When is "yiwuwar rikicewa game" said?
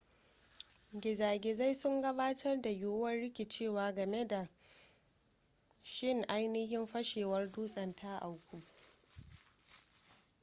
2.69-4.25